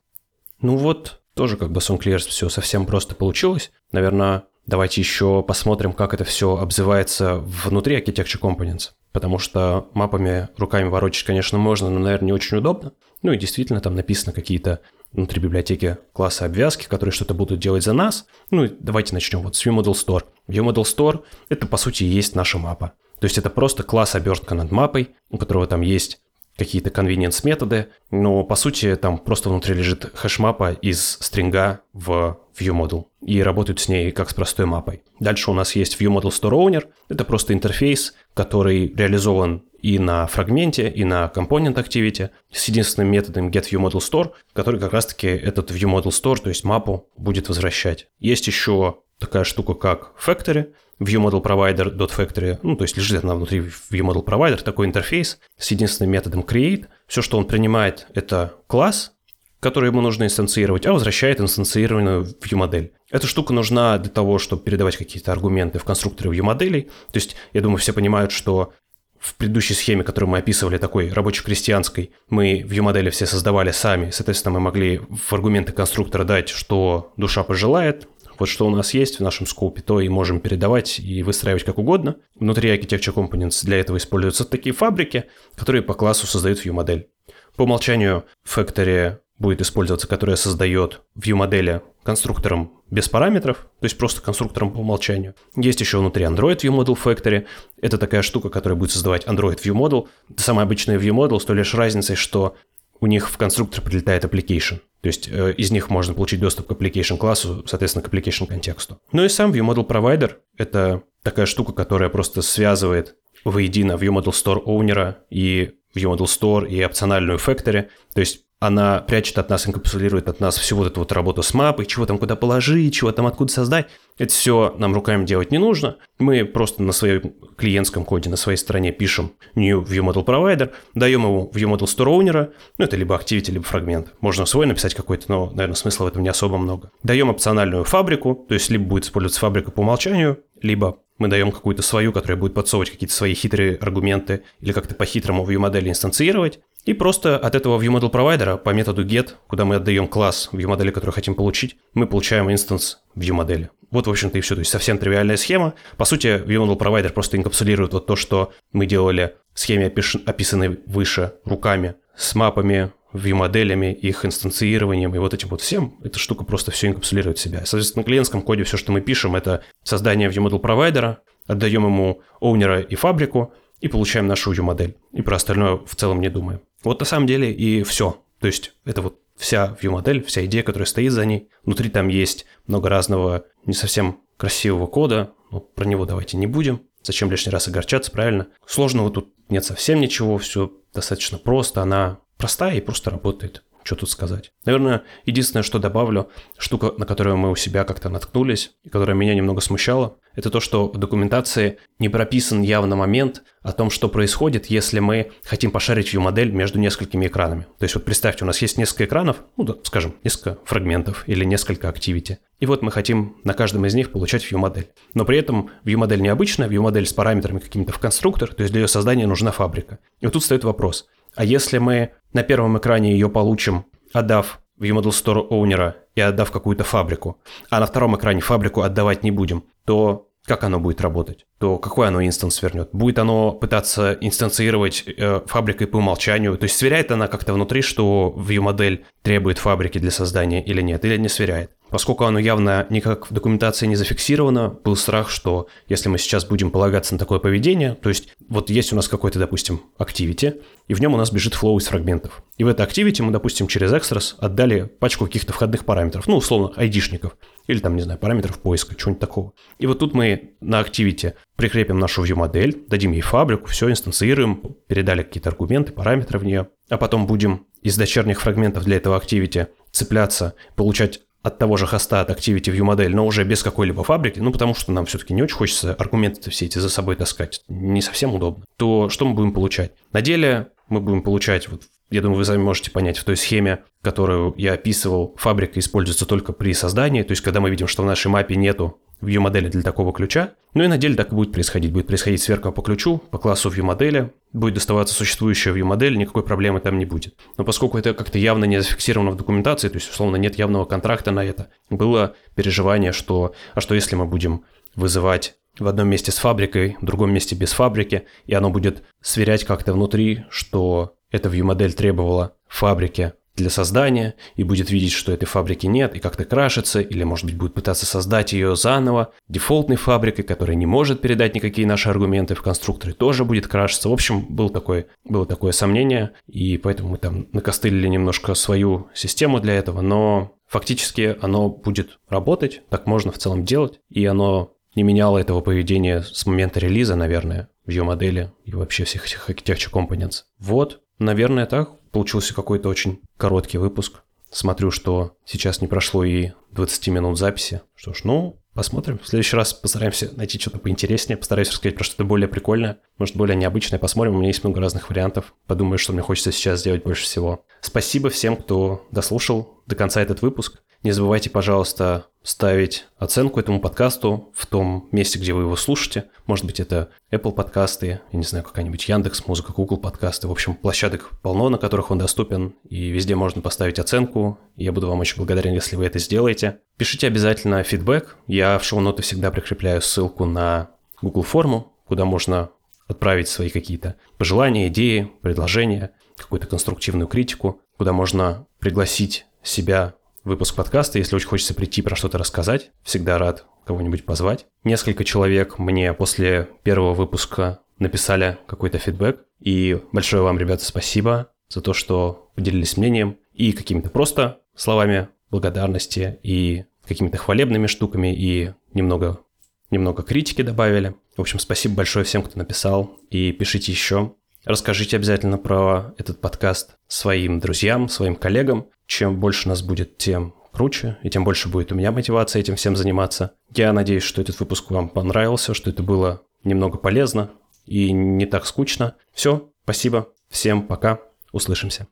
Ну 0.60 0.76
вот, 0.76 1.20
тоже 1.38 1.56
как 1.56 1.70
бы 1.70 1.80
с 1.80 1.88
все 2.26 2.48
совсем 2.48 2.84
просто 2.84 3.14
получилось. 3.14 3.70
Наверное, 3.92 4.42
давайте 4.66 5.00
еще 5.00 5.42
посмотрим, 5.42 5.92
как 5.92 6.12
это 6.12 6.24
все 6.24 6.56
обзывается 6.56 7.36
внутри 7.38 7.96
Architecture 7.96 8.40
Components 8.40 8.90
потому 9.12 9.38
что 9.38 9.88
мапами 9.94 10.48
руками 10.56 10.88
ворочать, 10.88 11.24
конечно, 11.24 11.58
можно, 11.58 11.90
но, 11.90 11.98
наверное, 11.98 12.26
не 12.26 12.32
очень 12.32 12.58
удобно. 12.58 12.92
Ну 13.22 13.32
и 13.32 13.36
действительно, 13.36 13.80
там 13.80 13.96
написано 13.96 14.32
какие-то 14.32 14.80
внутри 15.10 15.40
библиотеки 15.40 15.96
классы 16.12 16.42
обвязки, 16.42 16.86
которые 16.86 17.12
что-то 17.12 17.34
будут 17.34 17.58
делать 17.58 17.82
за 17.82 17.94
нас. 17.94 18.26
Ну 18.50 18.66
и 18.66 18.70
давайте 18.78 19.14
начнем 19.14 19.42
вот 19.42 19.56
с 19.56 19.66
ViewModel 19.66 19.94
Store. 19.94 20.22
ViewModel 20.46 20.84
Store— 20.84 21.22
это, 21.48 21.66
по 21.66 21.76
сути, 21.78 22.04
и 22.04 22.06
есть 22.06 22.36
наша 22.36 22.58
мапа. 22.58 22.92
То 23.18 23.24
есть 23.24 23.38
это 23.38 23.50
просто 23.50 23.82
класс 23.82 24.14
обертка 24.14 24.54
над 24.54 24.70
мапой, 24.70 25.10
у 25.30 25.38
которого 25.38 25.66
там 25.66 25.80
есть 25.80 26.20
какие-то 26.58 26.90
convenience 26.90 27.40
методы, 27.44 27.88
но 28.10 28.42
по 28.42 28.56
сути 28.56 28.96
там 28.96 29.16
просто 29.16 29.48
внутри 29.48 29.74
лежит 29.74 30.10
хэш-мапа 30.14 30.72
из 30.72 31.18
стринга 31.20 31.80
в 31.92 32.38
ViewModel 32.58 33.06
и 33.24 33.42
работают 33.42 33.78
с 33.80 33.88
ней 33.88 34.10
как 34.10 34.28
с 34.28 34.34
простой 34.34 34.66
мапой. 34.66 35.02
Дальше 35.20 35.50
у 35.50 35.54
нас 35.54 35.76
есть 35.76 36.00
ViewModel 36.00 36.30
Store 36.30 36.52
Owner. 36.52 36.88
Это 37.08 37.24
просто 37.24 37.54
интерфейс, 37.54 38.14
который 38.34 38.92
реализован 38.94 39.62
и 39.80 40.00
на 40.00 40.26
фрагменте, 40.26 40.88
и 40.88 41.04
на 41.04 41.30
Component 41.32 41.74
Activity 41.74 42.30
с 42.50 42.64
единственным 42.64 43.12
методом 43.12 43.50
getViewModelStore, 43.50 44.32
который 44.52 44.80
как 44.80 44.92
раз-таки 44.92 45.28
этот 45.28 45.70
ViewModelStore, 45.70 46.42
то 46.42 46.48
есть 46.48 46.64
мапу, 46.64 47.08
будет 47.16 47.48
возвращать. 47.48 48.08
Есть 48.18 48.48
еще 48.48 48.98
такая 49.18 49.44
штука, 49.44 49.74
как 49.74 50.12
Factory, 50.24 50.72
viewModelProvider.factory, 51.00 52.58
ну, 52.62 52.76
то 52.76 52.84
есть 52.84 52.96
лежит 52.96 53.24
она 53.24 53.34
внутри 53.34 53.60
viewModelProvider, 53.90 54.62
такой 54.62 54.86
интерфейс 54.86 55.38
с 55.56 55.70
единственным 55.70 56.12
методом 56.12 56.40
create. 56.40 56.86
Все, 57.06 57.22
что 57.22 57.38
он 57.38 57.46
принимает, 57.46 58.06
это 58.14 58.54
класс, 58.66 59.12
который 59.60 59.88
ему 59.88 60.00
нужно 60.00 60.24
инстанцировать, 60.24 60.86
а 60.86 60.92
возвращает 60.92 61.40
инстанцированную 61.40 62.24
view-модель. 62.24 62.92
Эта 63.10 63.26
штука 63.26 63.52
нужна 63.52 63.98
для 63.98 64.10
того, 64.10 64.38
чтобы 64.38 64.62
передавать 64.62 64.96
какие-то 64.96 65.32
аргументы 65.32 65.78
в 65.78 65.84
конструкторы 65.84 66.30
view-моделей. 66.30 66.82
То 66.82 67.16
есть, 67.16 67.36
я 67.52 67.60
думаю, 67.60 67.78
все 67.78 67.92
понимают, 67.92 68.30
что 68.30 68.72
в 69.18 69.34
предыдущей 69.34 69.74
схеме, 69.74 70.04
которую 70.04 70.30
мы 70.30 70.38
описывали, 70.38 70.78
такой 70.78 71.10
рабоче-крестьянской, 71.12 72.12
мы 72.30 72.60
view-модели 72.60 73.10
все 73.10 73.26
создавали 73.26 73.72
сами. 73.72 74.10
Соответственно, 74.10 74.54
мы 74.54 74.60
могли 74.60 75.00
в 75.08 75.32
аргументы 75.32 75.72
конструктора 75.72 76.22
дать, 76.22 76.48
что 76.48 77.12
душа 77.16 77.42
пожелает, 77.42 78.06
вот 78.38 78.48
что 78.48 78.66
у 78.66 78.70
нас 78.70 78.94
есть 78.94 79.18
в 79.18 79.22
нашем 79.22 79.46
скопе, 79.46 79.82
то 79.82 80.00
и 80.00 80.08
можем 80.08 80.40
передавать 80.40 80.98
и 80.98 81.22
выстраивать 81.22 81.64
как 81.64 81.78
угодно. 81.78 82.16
Внутри 82.34 82.70
Architecture 82.70 83.14
Components 83.14 83.64
для 83.64 83.78
этого 83.78 83.96
используются 83.96 84.44
такие 84.44 84.74
фабрики, 84.74 85.24
которые 85.56 85.82
по 85.82 85.94
классу 85.94 86.26
создают 86.26 86.64
view-модель. 86.64 87.08
По 87.56 87.62
умолчанию 87.62 88.24
Factory 88.46 89.18
будет 89.38 89.60
использоваться, 89.60 90.08
которая 90.08 90.36
создает 90.36 91.02
view-модели 91.16 91.82
конструктором 92.02 92.72
без 92.90 93.08
параметров, 93.08 93.66
то 93.80 93.84
есть 93.84 93.98
просто 93.98 94.20
конструктором 94.20 94.72
по 94.72 94.78
умолчанию. 94.78 95.34
Есть 95.56 95.80
еще 95.80 95.98
внутри 95.98 96.24
Android 96.24 96.56
View 96.56 96.74
Model 96.74 96.98
Factory. 97.02 97.46
Это 97.80 97.98
такая 97.98 98.22
штука, 98.22 98.48
которая 98.48 98.78
будет 98.78 98.92
создавать 98.92 99.26
Android 99.26 99.60
View 99.62 99.74
Model. 99.74 100.08
Это 100.30 100.42
самая 100.42 100.64
обычная 100.64 100.98
View 100.98 101.12
Model, 101.12 101.38
с 101.38 101.44
той 101.44 101.56
лишь 101.56 101.74
разницей, 101.74 102.16
что 102.16 102.56
у 103.00 103.06
них 103.06 103.28
в 103.28 103.36
конструктор 103.36 103.82
прилетает 103.82 104.24
application. 104.24 104.80
То 105.00 105.06
есть 105.06 105.28
э, 105.28 105.52
из 105.52 105.70
них 105.70 105.90
можно 105.90 106.14
получить 106.14 106.40
доступ 106.40 106.66
к 106.66 106.72
application 106.72 107.16
классу, 107.16 107.64
соответственно, 107.66 108.02
к 108.02 108.12
application 108.12 108.46
контексту. 108.46 109.00
Ну 109.12 109.24
и 109.24 109.28
сам 109.28 109.52
ViewModel 109.52 109.86
Provider— 109.86 110.32
это 110.56 111.02
такая 111.22 111.46
штука, 111.46 111.72
которая 111.72 112.08
просто 112.08 112.42
связывает 112.42 113.16
воедино 113.44 113.92
ViewModel 113.92 114.32
Store 114.32 114.64
Owner 114.64 115.16
и 115.30 115.74
ViewModel 115.94 116.26
Store 116.26 116.68
и 116.68 116.84
опциональную 116.84 117.38
Factory. 117.38 117.88
То 118.14 118.20
есть 118.20 118.44
она 118.60 119.00
прячет 119.00 119.38
от 119.38 119.50
нас, 119.50 119.68
инкапсулирует 119.68 120.28
от 120.28 120.40
нас 120.40 120.58
всю 120.58 120.76
вот 120.76 120.88
эту 120.88 121.00
вот 121.00 121.12
работу 121.12 121.42
с 121.42 121.54
мапой, 121.54 121.86
чего 121.86 122.06
там 122.06 122.18
куда 122.18 122.34
положить, 122.34 122.94
чего 122.94 123.12
там 123.12 123.26
откуда 123.26 123.52
создать. 123.52 123.86
Это 124.18 124.32
все 124.32 124.74
нам 124.78 124.94
руками 124.94 125.24
делать 125.24 125.52
не 125.52 125.58
нужно. 125.58 125.96
Мы 126.18 126.44
просто 126.44 126.82
на 126.82 126.92
своем 126.92 127.34
клиентском 127.56 128.04
коде, 128.04 128.28
на 128.30 128.36
своей 128.36 128.58
стороне 128.58 128.90
пишем 128.90 129.32
new 129.54 129.82
ViewModel 129.82 130.24
Provider, 130.24 130.72
даем 130.94 131.22
ему 131.22 131.50
ViewModel 131.54 131.84
Store 131.84 132.18
Owner, 132.18 132.50
ну 132.78 132.84
это 132.84 132.96
либо 132.96 133.14
Activity, 133.14 133.52
либо 133.52 133.64
фрагмент. 133.64 134.12
Можно 134.20 134.44
свой 134.44 134.66
написать 134.66 134.94
какой-то, 134.94 135.26
но, 135.28 135.50
наверное, 135.50 135.76
смысла 135.76 136.04
в 136.04 136.08
этом 136.08 136.22
не 136.24 136.28
особо 136.28 136.58
много. 136.58 136.90
Даем 137.04 137.30
опциональную 137.30 137.84
фабрику, 137.84 138.46
то 138.48 138.54
есть 138.54 138.70
либо 138.70 138.84
будет 138.84 139.04
использоваться 139.04 139.40
фабрика 139.40 139.70
по 139.70 139.80
умолчанию, 139.80 140.40
либо 140.60 140.98
мы 141.18 141.28
даем 141.28 141.50
какую-то 141.50 141.82
свою, 141.82 142.12
которая 142.12 142.38
будет 142.38 142.54
подсовывать 142.54 142.90
какие-то 142.90 143.14
свои 143.14 143.34
хитрые 143.34 143.76
аргументы 143.76 144.44
или 144.60 144.72
как-то 144.72 144.94
по-хитрому 144.94 145.44
view 145.44 145.58
модели 145.58 145.88
инстанцировать. 145.90 146.60
И 146.88 146.94
просто 146.94 147.36
от 147.36 147.54
этого 147.54 147.78
ViewModel 147.78 148.08
провайдера 148.08 148.56
по 148.56 148.70
методу 148.70 149.04
get, 149.04 149.34
куда 149.46 149.66
мы 149.66 149.74
отдаем 149.74 150.08
класс 150.08 150.48
view 150.52 150.68
модели, 150.68 150.90
который 150.90 151.10
хотим 151.10 151.34
получить, 151.34 151.76
мы 151.92 152.06
получаем 152.06 152.50
инстанс 152.50 153.02
view 153.14 153.34
модели. 153.34 153.68
Вот, 153.90 154.06
в 154.06 154.10
общем-то, 154.10 154.38
и 154.38 154.40
все. 154.40 154.54
То 154.54 154.60
есть 154.60 154.70
совсем 154.70 154.96
тривиальная 154.96 155.36
схема. 155.36 155.74
По 155.98 156.06
сути, 156.06 156.42
ViewModel 156.42 156.76
провайдер 156.76 157.12
просто 157.12 157.36
инкапсулирует 157.36 157.92
вот 157.92 158.06
то, 158.06 158.16
что 158.16 158.54
мы 158.72 158.86
делали 158.86 159.34
в 159.52 159.60
схеме, 159.60 159.88
описанной 160.24 160.80
выше 160.86 161.34
руками, 161.44 161.96
с 162.16 162.34
мапами, 162.34 162.90
view-моделями, 163.12 163.92
их 163.92 164.24
инстанциированием 164.24 165.14
и 165.14 165.18
вот 165.18 165.34
этим 165.34 165.48
вот 165.48 165.60
всем, 165.60 165.98
эта 166.02 166.18
штука 166.18 166.44
просто 166.44 166.70
все 166.70 166.86
инкапсулирует 166.86 167.36
в 167.36 167.42
себя. 167.42 167.66
Соответственно, 167.66 168.00
на 168.00 168.06
клиентском 168.06 168.40
коде 168.40 168.64
все, 168.64 168.78
что 168.78 168.92
мы 168.92 169.02
пишем, 169.02 169.36
это 169.36 169.62
создание 169.82 170.30
view-model 170.30 170.58
провайдера, 170.58 171.18
отдаем 171.46 171.84
ему 171.84 172.22
оунера 172.40 172.80
и 172.80 172.94
фабрику, 172.94 173.52
и 173.82 173.88
получаем 173.88 174.26
нашу 174.26 174.52
view-модель. 174.52 174.96
И 175.12 175.20
про 175.20 175.36
остальное 175.36 175.80
в 175.84 175.94
целом 175.94 176.22
не 176.22 176.30
думаем. 176.30 176.60
Вот 176.82 177.00
на 177.00 177.06
самом 177.06 177.26
деле 177.26 177.52
и 177.52 177.82
все. 177.82 178.22
То 178.40 178.46
есть 178.46 178.74
это 178.84 179.02
вот 179.02 179.20
вся 179.36 179.76
view-модель, 179.80 180.24
вся 180.24 180.44
идея, 180.44 180.62
которая 180.62 180.86
стоит 180.86 181.12
за 181.12 181.24
ней. 181.24 181.48
Внутри 181.64 181.90
там 181.90 182.08
есть 182.08 182.46
много 182.66 182.88
разного 182.88 183.44
не 183.64 183.74
совсем 183.74 184.20
красивого 184.36 184.86
кода, 184.86 185.32
но 185.50 185.60
про 185.60 185.84
него 185.84 186.04
давайте 186.04 186.36
не 186.36 186.46
будем. 186.46 186.82
Зачем 187.02 187.30
лишний 187.30 187.52
раз 187.52 187.68
огорчаться, 187.68 188.10
правильно? 188.10 188.48
Сложного 188.66 189.10
тут 189.10 189.32
нет 189.48 189.64
совсем 189.64 190.00
ничего, 190.00 190.38
все 190.38 190.72
достаточно 190.92 191.38
просто, 191.38 191.82
она 191.82 192.18
простая 192.36 192.76
и 192.76 192.80
просто 192.80 193.10
работает. 193.10 193.64
Что 193.82 193.96
тут 193.96 194.10
сказать? 194.10 194.52
Наверное, 194.66 195.04
единственное, 195.24 195.62
что 195.62 195.78
добавлю, 195.78 196.28
штука, 196.58 196.92
на 196.98 197.06
которую 197.06 197.38
мы 197.38 197.50
у 197.50 197.56
себя 197.56 197.84
как-то 197.84 198.10
наткнулись, 198.10 198.72
и 198.82 198.90
которая 198.90 199.16
меня 199.16 199.34
немного 199.34 199.62
смущала, 199.62 200.18
это 200.38 200.50
то, 200.50 200.60
что 200.60 200.88
в 200.88 200.96
документации 200.96 201.78
не 201.98 202.08
прописан 202.08 202.62
явно 202.62 202.96
момент 202.96 203.42
о 203.62 203.72
том, 203.72 203.90
что 203.90 204.08
происходит, 204.08 204.66
если 204.66 205.00
мы 205.00 205.32
хотим 205.44 205.70
пошарить 205.70 206.14
view-модель 206.14 206.50
между 206.50 206.78
несколькими 206.78 207.26
экранами. 207.26 207.66
То 207.78 207.84
есть 207.84 207.94
вот 207.94 208.04
представьте, 208.04 208.44
у 208.44 208.46
нас 208.46 208.62
есть 208.62 208.78
несколько 208.78 209.04
экранов, 209.04 209.42
ну, 209.56 209.64
да, 209.64 209.74
скажем, 209.82 210.14
несколько 210.24 210.58
фрагментов 210.64 211.24
или 211.26 211.44
несколько 211.44 211.88
activity. 211.88 212.38
И 212.60 212.66
вот 212.66 212.82
мы 212.82 212.90
хотим 212.90 213.36
на 213.44 213.52
каждом 213.52 213.84
из 213.84 213.94
них 213.94 214.12
получать 214.12 214.50
view-модель. 214.50 214.88
Но 215.14 215.24
при 215.24 215.38
этом 215.38 215.70
view-модель 215.84 216.20
необычная, 216.20 216.68
view-модель 216.68 217.06
с 217.06 217.12
параметрами 217.12 217.58
какими-то 217.58 217.92
в 217.92 217.98
конструктор, 217.98 218.54
то 218.54 218.62
есть 218.62 218.72
для 218.72 218.82
ее 218.82 218.88
создания 218.88 219.26
нужна 219.26 219.50
фабрика. 219.50 219.98
И 220.20 220.26
вот 220.26 220.32
тут 220.32 220.44
стоит 220.44 220.64
вопрос– 220.64 221.06
а 221.34 221.44
если 221.44 221.78
мы 221.78 222.10
на 222.32 222.42
первом 222.42 222.78
экране 222.78 223.12
ее 223.12 223.28
получим, 223.28 223.84
отдав 224.12 224.60
ViewModel 224.80 225.10
Store 225.10 225.48
Owner 225.48 225.94
и 226.14 226.20
отдав 226.20 226.50
какую-то 226.50 226.84
фабрику, 226.84 227.40
а 227.70 227.80
на 227.80 227.86
втором 227.86 228.16
экране 228.16 228.40
фабрику 228.40 228.82
отдавать 228.82 229.22
не 229.22 229.30
будем, 229.30 229.64
то 229.84 230.27
как 230.48 230.64
оно 230.64 230.80
будет 230.80 231.00
работать? 231.00 231.46
То 231.58 231.78
какой 231.78 232.08
оно 232.08 232.24
инстанс 232.24 232.62
вернет? 232.62 232.88
Будет 232.92 233.18
оно 233.18 233.52
пытаться 233.52 234.16
инстанцировать 234.20 235.04
э, 235.06 235.42
фабрикой 235.46 235.86
по 235.86 235.98
умолчанию? 235.98 236.56
То 236.56 236.64
есть 236.64 236.76
сверяет 236.76 237.12
она 237.12 237.28
как-то 237.28 237.52
внутри, 237.52 237.82
что 237.82 238.34
view-модель 238.36 239.04
требует 239.22 239.58
фабрики 239.58 239.98
для 239.98 240.10
создания 240.10 240.64
или 240.64 240.80
нет? 240.80 241.04
Или 241.04 241.18
не 241.18 241.28
сверяет? 241.28 241.70
Поскольку 241.90 242.24
оно 242.24 242.38
явно 242.38 242.86
никак 242.90 243.30
в 243.30 243.34
документации 243.34 243.86
не 243.86 243.96
зафиксировано, 243.96 244.68
был 244.68 244.96
страх, 244.96 245.30
что 245.30 245.68
если 245.88 246.08
мы 246.08 246.18
сейчас 246.18 246.44
будем 246.44 246.70
полагаться 246.70 247.14
на 247.14 247.18
такое 247.18 247.38
поведение, 247.38 247.94
то 247.94 248.08
есть 248.08 248.34
вот 248.48 248.70
есть 248.70 248.92
у 248.92 248.96
нас 248.96 249.08
какой-то, 249.08 249.38
допустим, 249.38 249.82
activity, 249.98 250.60
и 250.86 250.94
в 250.94 251.00
нем 251.00 251.14
у 251.14 251.16
нас 251.16 251.30
бежит 251.30 251.54
флоу 251.54 251.78
из 251.78 251.86
фрагментов. 251.86 252.42
И 252.56 252.64
в 252.64 252.68
это 252.68 252.82
activity 252.82 253.22
мы, 253.22 253.32
допустим, 253.32 253.68
через 253.68 253.92
extras 253.92 254.34
отдали 254.38 254.82
пачку 254.82 255.26
каких-то 255.26 255.52
входных 255.52 255.84
параметров, 255.84 256.26
ну, 256.26 256.36
условно, 256.36 256.72
айдишников, 256.76 257.36
или 257.66 257.78
там, 257.78 257.96
не 257.96 258.02
знаю, 258.02 258.18
параметров 258.18 258.58
поиска, 258.58 258.94
чего-нибудь 258.94 259.20
такого. 259.20 259.52
И 259.78 259.86
вот 259.86 259.98
тут 259.98 260.14
мы 260.14 260.54
на 260.60 260.80
activity 260.80 261.34
прикрепим 261.56 261.98
нашу 261.98 262.24
view-модель, 262.24 262.84
дадим 262.88 263.12
ей 263.12 263.20
фабрику, 263.20 263.68
все 263.68 263.90
инстанцируем, 263.90 264.76
передали 264.88 265.22
какие-то 265.22 265.50
аргументы, 265.50 265.92
параметры 265.92 266.38
в 266.38 266.44
нее, 266.44 266.68
а 266.88 266.96
потом 266.96 267.26
будем 267.26 267.66
из 267.82 267.96
дочерних 267.96 268.40
фрагментов 268.40 268.84
для 268.84 268.96
этого 268.96 269.18
activity 269.18 269.68
цепляться, 269.92 270.54
получать 270.74 271.20
от 271.42 271.58
того 271.58 271.76
же 271.76 271.86
хоста, 271.86 272.20
от 272.20 272.30
Activity 272.30 272.74
View 272.74 272.82
модель, 272.82 273.14
но 273.14 273.26
уже 273.26 273.44
без 273.44 273.62
какой-либо 273.62 274.04
фабрики, 274.04 274.40
ну, 274.40 274.52
потому 274.52 274.74
что 274.74 274.92
нам 274.92 275.06
все-таки 275.06 275.34
не 275.34 275.42
очень 275.42 275.56
хочется 275.56 275.94
аргументы 275.94 276.50
все 276.50 276.66
эти 276.66 276.78
за 276.78 276.88
собой 276.88 277.16
таскать, 277.16 277.62
не 277.68 278.02
совсем 278.02 278.34
удобно, 278.34 278.64
то 278.76 279.08
что 279.08 279.26
мы 279.26 279.34
будем 279.34 279.52
получать? 279.52 279.92
На 280.12 280.20
деле 280.20 280.68
мы 280.88 281.00
будем 281.00 281.22
получать, 281.22 281.68
вот, 281.68 281.82
я 282.10 282.22
думаю, 282.22 282.38
вы 282.38 282.44
сами 282.44 282.62
можете 282.62 282.90
понять, 282.90 283.18
в 283.18 283.24
той 283.24 283.36
схеме, 283.36 283.84
которую 284.02 284.54
я 284.56 284.72
описывал, 284.72 285.34
фабрика 285.38 285.78
используется 285.78 286.26
только 286.26 286.52
при 286.52 286.72
создании, 286.72 287.22
то 287.22 287.32
есть 287.32 287.42
когда 287.42 287.60
мы 287.60 287.70
видим, 287.70 287.86
что 287.86 288.02
в 288.02 288.06
нашей 288.06 288.28
мапе 288.28 288.56
нету 288.56 289.00
view 289.20 289.40
модели 289.40 289.68
для 289.68 289.82
такого 289.82 290.12
ключа. 290.12 290.52
Ну 290.74 290.84
и 290.84 290.86
на 290.86 290.98
деле 290.98 291.14
так 291.14 291.32
и 291.32 291.34
будет 291.34 291.52
происходить. 291.52 291.92
Будет 291.92 292.06
происходить 292.06 292.42
сверка 292.42 292.70
по 292.70 292.82
ключу, 292.82 293.18
по 293.18 293.38
классу 293.38 293.70
view 293.70 293.82
модели, 293.82 294.32
будет 294.52 294.74
доставаться 294.74 295.14
существующая 295.14 295.72
view 295.72 295.84
модель, 295.84 296.16
никакой 296.16 296.42
проблемы 296.42 296.80
там 296.80 296.98
не 296.98 297.04
будет. 297.04 297.34
Но 297.56 297.64
поскольку 297.64 297.98
это 297.98 298.14
как-то 298.14 298.38
явно 298.38 298.64
не 298.64 298.80
зафиксировано 298.80 299.30
в 299.30 299.36
документации, 299.36 299.88
то 299.88 299.96
есть, 299.96 300.10
условно, 300.10 300.36
нет 300.36 300.58
явного 300.58 300.84
контракта 300.84 301.30
на 301.30 301.44
это, 301.44 301.68
было 301.90 302.34
переживание, 302.54 303.12
что 303.12 303.54
а 303.74 303.80
что 303.80 303.94
если 303.94 304.16
мы 304.16 304.26
будем 304.26 304.64
вызывать 304.94 305.56
в 305.78 305.86
одном 305.86 306.08
месте 306.08 306.32
с 306.32 306.38
фабрикой, 306.38 306.96
в 307.00 307.04
другом 307.04 307.32
месте 307.32 307.54
без 307.54 307.72
фабрики, 307.72 308.24
и 308.46 308.54
оно 308.54 308.70
будет 308.70 309.02
сверять 309.20 309.64
как-то 309.64 309.92
внутри, 309.92 310.44
что 310.50 311.14
эта 311.30 311.48
view 311.48 311.62
модель 311.62 311.92
требовала 311.92 312.54
фабрики 312.68 313.32
для 313.58 313.70
создания 313.70 314.34
и 314.56 314.62
будет 314.62 314.90
видеть, 314.90 315.12
что 315.12 315.32
этой 315.32 315.44
фабрики 315.44 315.86
нет 315.86 316.14
и 316.14 316.20
как-то 316.20 316.44
крашится, 316.44 317.00
или, 317.00 317.22
может 317.24 317.44
быть, 317.44 317.56
будет 317.56 317.74
пытаться 317.74 318.06
создать 318.06 318.52
ее 318.52 318.76
заново 318.76 319.32
дефолтной 319.48 319.96
фабрикой, 319.96 320.44
которая 320.44 320.76
не 320.76 320.86
может 320.86 321.20
передать 321.20 321.54
никакие 321.54 321.86
наши 321.86 322.08
аргументы 322.08 322.54
в 322.54 322.62
конструкторе, 322.62 323.12
тоже 323.12 323.44
будет 323.44 323.66
крашиться. 323.66 324.08
В 324.08 324.12
общем, 324.12 324.46
был 324.48 324.70
такой, 324.70 325.06
было 325.24 325.46
такое 325.46 325.72
сомнение, 325.72 326.32
и 326.46 326.78
поэтому 326.78 327.10
мы 327.10 327.18
там 327.18 327.48
накостылили 327.52 328.08
немножко 328.08 328.54
свою 328.54 329.08
систему 329.14 329.60
для 329.60 329.74
этого, 329.74 330.00
но 330.00 330.52
фактически 330.66 331.36
оно 331.40 331.68
будет 331.68 332.18
работать, 332.28 332.82
так 332.88 333.06
можно 333.06 333.32
в 333.32 333.38
целом 333.38 333.64
делать, 333.64 334.00
и 334.08 334.24
оно 334.24 334.72
не 334.94 335.02
меняло 335.02 335.38
этого 335.38 335.60
поведения 335.60 336.22
с 336.22 336.46
момента 336.46 336.80
релиза, 336.80 337.14
наверное, 337.14 337.68
в 337.86 337.90
ее 337.90 338.02
модели 338.02 338.52
и 338.64 338.72
вообще 338.72 339.04
всех 339.04 339.26
этих 339.26 339.48
Architecture 339.48 339.90
Components. 339.90 340.42
Вот, 340.58 341.00
наверное, 341.18 341.66
так. 341.66 341.98
Получился 342.10 342.54
какой-то 342.54 342.88
очень 342.88 343.20
короткий 343.36 343.78
выпуск. 343.78 344.22
Смотрю, 344.50 344.90
что 344.90 345.36
сейчас 345.44 345.80
не 345.80 345.88
прошло 345.88 346.24
и 346.24 346.52
20 346.72 347.08
минут 347.08 347.38
записи. 347.38 347.82
Что 347.94 348.14
ж, 348.14 348.24
ну, 348.24 348.58
посмотрим. 348.72 349.18
В 349.18 349.28
следующий 349.28 349.56
раз 349.56 349.74
постараемся 349.74 350.30
найти 350.36 350.58
что-то 350.58 350.78
поинтереснее. 350.78 351.36
Постараюсь 351.36 351.70
рассказать 351.70 351.96
про 351.96 352.04
что-то 352.04 352.24
более 352.24 352.48
прикольное, 352.48 352.98
может, 353.18 353.36
более 353.36 353.56
необычное. 353.56 353.98
Посмотрим, 353.98 354.34
у 354.34 354.38
меня 354.38 354.48
есть 354.48 354.64
много 354.64 354.80
разных 354.80 355.10
вариантов. 355.10 355.52
Подумаю, 355.66 355.98
что 355.98 356.12
мне 356.12 356.22
хочется 356.22 356.52
сейчас 356.52 356.80
сделать 356.80 357.04
больше 357.04 357.24
всего. 357.24 357.64
Спасибо 357.80 358.30
всем, 358.30 358.56
кто 358.56 359.06
дослушал 359.10 359.82
до 359.86 359.96
конца 359.96 360.22
этот 360.22 360.42
выпуск. 360.42 360.80
Не 361.04 361.12
забывайте, 361.12 361.48
пожалуйста, 361.48 362.26
ставить 362.42 363.06
оценку 363.18 363.60
этому 363.60 363.80
подкасту 363.80 364.50
в 364.52 364.66
том 364.66 365.08
месте, 365.12 365.38
где 365.38 365.52
вы 365.52 365.62
его 365.62 365.76
слушаете. 365.76 366.24
Может 366.46 366.64
быть, 366.64 366.80
это 366.80 367.10
Apple 367.30 367.52
подкасты, 367.52 368.20
я 368.32 368.38
не 368.38 368.44
знаю, 368.44 368.64
какая-нибудь 368.64 369.08
Яндекс 369.08 369.46
Музыка, 369.46 369.72
Google 369.72 369.98
подкасты. 369.98 370.48
В 370.48 370.50
общем, 370.50 370.74
площадок 370.74 371.30
полно, 371.40 371.68
на 371.68 371.78
которых 371.78 372.10
он 372.10 372.18
доступен, 372.18 372.74
и 372.88 373.10
везде 373.10 373.36
можно 373.36 373.62
поставить 373.62 374.00
оценку. 374.00 374.58
Я 374.74 374.90
буду 374.90 375.08
вам 375.08 375.20
очень 375.20 375.36
благодарен, 375.36 375.72
если 375.72 375.94
вы 375.94 376.04
это 376.04 376.18
сделаете. 376.18 376.80
Пишите 376.96 377.28
обязательно 377.28 377.84
фидбэк. 377.84 378.36
Я 378.48 378.78
в 378.78 378.84
шоу-ноты 378.84 379.22
всегда 379.22 379.52
прикрепляю 379.52 380.02
ссылку 380.02 380.46
на 380.46 380.90
Google 381.22 381.42
форму, 381.42 381.92
куда 382.06 382.24
можно 382.24 382.70
отправить 383.08 383.48
свои 383.48 383.70
какие-то 383.70 384.16
пожелания, 384.36 384.88
идеи, 384.88 385.32
предложения, 385.42 386.12
какую-то 386.36 386.66
конструктивную 386.66 387.26
критику, 387.26 387.80
куда 387.96 388.12
можно 388.12 388.66
пригласить 388.78 389.46
себя 389.62 390.14
выпуск 390.44 390.76
подкаста. 390.76 391.18
Если 391.18 391.34
очень 391.34 391.48
хочется 391.48 391.74
прийти 391.74 392.02
про 392.02 392.14
что-то 392.14 392.38
рассказать, 392.38 392.90
всегда 393.02 393.38
рад 393.38 393.66
кого-нибудь 393.84 394.24
позвать. 394.24 394.66
Несколько 394.84 395.24
человек 395.24 395.78
мне 395.78 396.12
после 396.12 396.68
первого 396.82 397.14
выпуска 397.14 397.80
написали 397.98 398.58
какой-то 398.66 398.98
фидбэк. 398.98 399.44
И 399.60 400.00
большое 400.12 400.42
вам, 400.42 400.58
ребята, 400.58 400.84
спасибо 400.84 401.50
за 401.68 401.80
то, 401.80 401.92
что 401.92 402.50
поделились 402.54 402.96
мнением 402.96 403.38
и 403.52 403.72
какими-то 403.72 404.10
просто 404.10 404.60
словами 404.76 405.28
благодарности, 405.50 406.38
и 406.42 406.84
какими-то 407.06 407.38
хвалебными 407.38 407.86
штуками, 407.86 408.34
и 408.34 408.72
немного, 408.92 409.40
немного 409.90 410.22
критики 410.22 410.62
добавили. 410.62 411.14
В 411.36 411.40
общем, 411.40 411.58
спасибо 411.58 411.96
большое 411.96 412.24
всем, 412.24 412.42
кто 412.42 412.58
написал, 412.58 413.18
и 413.30 413.52
пишите 413.52 413.92
еще. 413.92 414.34
Расскажите 414.64 415.16
обязательно 415.16 415.56
про 415.56 416.14
этот 416.18 416.40
подкаст 416.40 416.96
своим 417.06 417.58
друзьям, 417.60 418.08
своим 418.08 418.36
коллегам. 418.36 418.88
Чем 419.06 419.40
больше 419.40 419.68
нас 419.68 419.82
будет, 419.82 420.18
тем 420.18 420.54
круче, 420.72 421.16
и 421.22 421.30
тем 421.30 421.44
больше 421.44 421.68
будет 421.68 421.90
у 421.92 421.94
меня 421.94 422.12
мотивация 422.12 422.60
этим 422.60 422.76
всем 422.76 422.96
заниматься. 422.96 423.54
Я 423.74 423.92
надеюсь, 423.92 424.22
что 424.22 424.42
этот 424.42 424.60
выпуск 424.60 424.90
вам 424.90 425.08
понравился, 425.08 425.74
что 425.74 425.90
это 425.90 426.02
было 426.02 426.42
немного 426.64 426.98
полезно 426.98 427.50
и 427.86 428.12
не 428.12 428.46
так 428.46 428.66
скучно. 428.66 429.16
Все, 429.32 429.70
спасибо, 429.84 430.28
всем 430.50 430.82
пока, 430.86 431.20
услышимся. 431.52 432.06